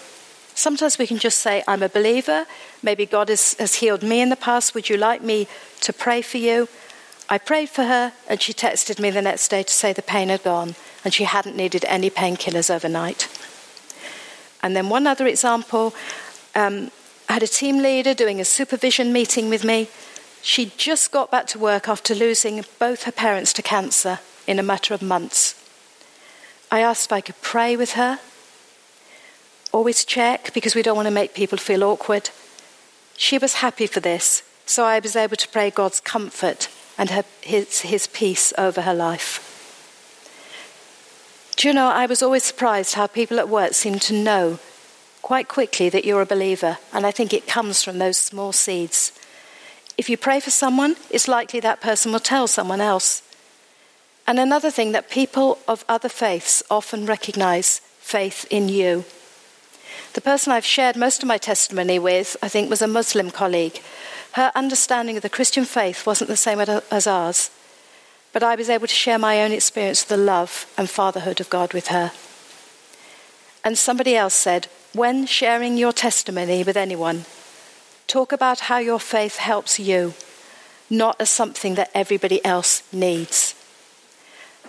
Sometimes 0.54 0.98
we 0.98 1.08
can 1.08 1.18
just 1.18 1.40
say, 1.40 1.64
I'm 1.68 1.84
a 1.84 1.90
believer. 1.90 2.46
Maybe 2.82 3.06
God 3.06 3.30
has, 3.30 3.56
has 3.56 3.76
healed 3.76 4.04
me 4.04 4.22
in 4.22 4.30
the 4.30 4.38
past. 4.38 4.74
Would 4.74 4.90
you 4.90 4.96
like 4.98 5.22
me 5.22 5.48
to 5.82 5.92
pray 5.92 6.22
for 6.22 6.38
you? 6.38 6.70
I 7.28 7.38
prayed 7.38 7.70
for 7.70 7.84
her, 7.84 8.14
and 8.30 8.42
she 8.42 8.54
texted 8.54 9.00
me 9.00 9.10
the 9.10 9.22
next 9.22 9.50
day 9.50 9.64
to 9.64 9.74
say 9.74 9.92
the 9.92 10.02
pain 10.02 10.30
had 10.30 10.44
gone 10.44 10.76
and 11.06 11.14
she 11.14 11.24
hadn't 11.24 11.56
needed 11.56 11.86
any 11.86 12.10
painkillers 12.10 12.74
overnight. 12.74 13.30
And 14.64 14.76
then 14.76 14.90
one 14.90 15.06
other 15.06 15.28
example 15.28 15.94
um, 16.56 16.90
I 17.28 17.34
had 17.34 17.44
a 17.44 17.48
team 17.48 17.80
leader 17.80 18.14
doing 18.14 18.40
a 18.40 18.46
supervision 18.46 19.12
meeting 19.12 19.50
with 19.50 19.64
me. 19.64 19.90
She'd 20.42 20.78
just 20.78 21.12
got 21.12 21.32
back 21.32 21.48
to 21.48 21.60
work 21.60 21.88
after 21.88 22.14
losing 22.14 22.64
both 22.78 23.04
her 23.04 23.12
parents 23.12 23.52
to 23.54 23.62
cancer 23.62 24.20
in 24.46 24.60
a 24.60 24.64
matter 24.64 24.94
of 24.94 25.02
months. 25.02 25.56
I 26.72 26.82
asked 26.82 27.08
if 27.08 27.12
I 27.12 27.22
could 27.22 27.42
pray 27.42 27.76
with 27.76 27.94
her. 27.94 28.20
Always 29.72 30.06
check 30.06 30.54
because 30.54 30.76
we 30.76 30.82
don't 30.82 30.96
want 30.96 31.08
to 31.08 31.14
make 31.14 31.34
people 31.34 31.58
feel 31.58 31.84
awkward. 31.84 32.30
She 33.18 33.38
was 33.38 33.56
happy 33.56 33.88
for 33.88 34.00
this, 34.00 34.44
so 34.66 34.84
I 34.84 35.00
was 35.00 35.16
able 35.16 35.38
to 35.38 35.50
pray 35.50 35.70
God's 35.72 36.00
comfort 36.00 36.70
and 36.98 37.10
her, 37.10 37.24
his, 37.42 37.82
his 37.82 38.08
peace 38.08 38.54
over 38.58 38.82
her 38.82 38.94
life. 38.94 39.52
Do 41.56 41.68
you 41.68 41.74
know, 41.74 41.88
I 41.88 42.06
was 42.06 42.22
always 42.22 42.44
surprised 42.44 42.96
how 42.96 43.08
people 43.08 43.40
at 43.40 43.50
work 43.50 43.74
seemed 43.74 44.02
to 44.04 44.14
know 44.14 44.60
quite 45.26 45.48
quickly 45.48 45.90
that 45.90 46.06
you're 46.06 46.22
a 46.22 46.34
believer, 46.36 46.78
and 46.94 47.04
I 47.04 47.10
think 47.10 47.34
it 47.34 47.48
comes 47.48 47.82
from 47.82 47.98
those 47.98 48.16
small 48.16 48.52
seeds. 48.52 49.12
If 49.98 50.08
you 50.08 50.18
pray 50.18 50.40
for 50.40 50.52
someone, 50.52 50.98
it's 51.10 51.28
likely 51.28 51.60
that 51.62 51.82
person 51.82 52.12
will 52.12 52.20
tell 52.20 52.46
someone 52.46 52.80
else. 52.80 53.24
And 54.28 54.38
another 54.38 54.70
thing 54.70 54.92
that 54.92 55.10
people 55.10 55.58
of 55.68 55.84
other 55.90 56.10
faiths 56.10 56.62
often 56.70 57.08
recognize 57.08 57.80
faith 57.98 58.46
in 58.52 58.70
you. 58.70 59.04
The 60.14 60.22
person 60.22 60.54
I've 60.54 60.64
shared 60.64 60.96
most 60.96 61.24
of 61.24 61.28
my 61.28 61.40
testimony 61.40 61.98
with, 61.98 62.38
I 62.44 62.48
think, 62.48 62.70
was 62.70 62.84
a 62.84 62.88
Muslim 62.88 63.32
colleague. 63.32 63.82
Her 64.34 64.52
understanding 64.54 65.18
of 65.18 65.24
the 65.24 65.38
Christian 65.38 65.66
faith 65.66 66.06
wasn't 66.06 66.30
the 66.30 66.38
same 66.38 66.60
as 66.60 67.08
ours 67.08 67.50
but 68.36 68.44
I 68.44 68.56
was 68.56 68.70
able 68.70 68.86
to 68.86 68.94
share 68.94 69.18
my 69.18 69.42
own 69.42 69.54
experience 69.54 70.04
of 70.04 70.10
the 70.10 70.18
love 70.18 70.70
and 70.78 70.90
fatherhood 70.90 71.40
of 71.40 71.50
God 71.50 71.74
with 71.74 71.88
her. 71.88 72.12
And 73.64 73.78
somebody 73.78 74.14
else 74.14 74.34
said, 74.34 74.68
when 74.96 75.26
sharing 75.26 75.78
your 75.78 75.92
testimony 75.92 76.64
with 76.64 76.78
anyone, 76.78 77.26
talk 78.08 78.32
about 78.32 78.62
how 78.62 78.78
your 78.78 79.00
faith 79.00 79.38
helps 79.38 79.80
you, 79.80 80.14
not 80.90 81.20
as 81.20 81.30
something 81.30 81.76
that 81.76 81.92
everybody 81.94 82.44
else 82.46 82.82
needs. 82.94 83.54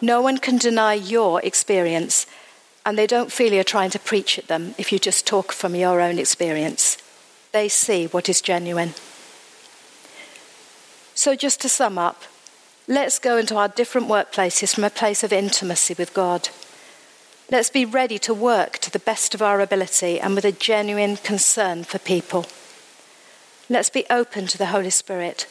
No 0.00 0.20
one 0.20 0.38
can 0.38 0.58
deny 0.58 0.94
your 0.94 1.40
experience, 1.42 2.26
and 2.84 2.98
they 2.98 3.06
don't 3.06 3.32
feel 3.32 3.52
you're 3.52 3.64
trying 3.64 3.90
to 3.90 3.98
preach 3.98 4.38
at 4.38 4.48
them 4.48 4.74
if 4.76 4.92
you 4.92 4.98
just 4.98 5.26
talk 5.26 5.52
from 5.52 5.74
your 5.74 6.00
own 6.00 6.18
experience. 6.18 6.98
They 7.52 7.68
see 7.68 8.06
what 8.06 8.28
is 8.28 8.40
genuine. 8.40 8.94
So, 11.14 11.34
just 11.34 11.60
to 11.62 11.68
sum 11.68 11.96
up, 11.96 12.24
Let's 12.88 13.18
go 13.18 13.36
into 13.36 13.56
our 13.56 13.66
different 13.66 14.06
workplaces 14.06 14.72
from 14.72 14.84
a 14.84 14.90
place 14.90 15.24
of 15.24 15.32
intimacy 15.32 15.94
with 15.98 16.14
God. 16.14 16.50
Let's 17.48 17.70
be 17.70 17.84
ready 17.84 18.18
to 18.20 18.34
work 18.34 18.78
to 18.78 18.90
the 18.90 18.98
best 18.98 19.32
of 19.32 19.40
our 19.40 19.60
ability 19.60 20.18
and 20.18 20.34
with 20.34 20.44
a 20.44 20.50
genuine 20.50 21.16
concern 21.16 21.84
for 21.84 22.00
people. 22.00 22.46
Let's 23.70 23.88
be 23.88 24.04
open 24.10 24.48
to 24.48 24.58
the 24.58 24.66
Holy 24.66 24.90
Spirit. 24.90 25.46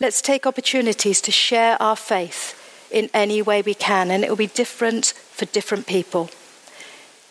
Let's 0.00 0.20
take 0.20 0.46
opportunities 0.46 1.20
to 1.20 1.30
share 1.30 1.80
our 1.80 1.94
faith 1.94 2.58
in 2.90 3.08
any 3.14 3.40
way 3.40 3.62
we 3.62 3.72
can, 3.74 4.10
and 4.10 4.24
it 4.24 4.30
will 4.30 4.36
be 4.36 4.48
different 4.48 5.06
for 5.06 5.44
different 5.44 5.86
people. 5.86 6.28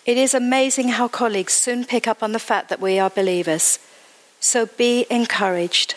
It 0.06 0.18
is 0.18 0.34
amazing 0.34 0.90
how 0.90 1.10
colleagues 1.10 1.54
soon 1.54 1.84
pick 1.84 2.08
up 2.08 2.24
on 2.24 2.32
the 2.32 2.40
fact 2.40 2.70
that 2.70 2.80
we 2.80 2.98
are 2.98 3.10
believers. 3.10 3.78
So 4.40 4.68
be 4.68 5.06
encouraged. 5.10 5.96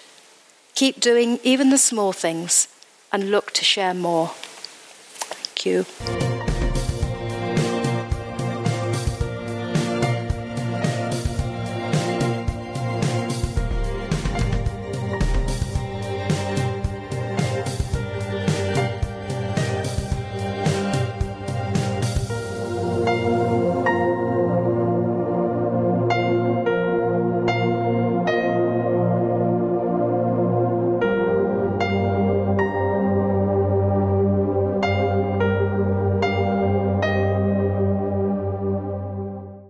Keep 0.75 0.99
doing 0.99 1.39
even 1.45 1.71
the 1.71 1.79
small 1.79 2.13
things 2.13 2.67
and 3.13 3.31
look 3.31 3.53
to 3.53 3.65
share 3.65 3.95
more. 3.95 4.33
Thank 4.35 5.65
you. 5.65 6.34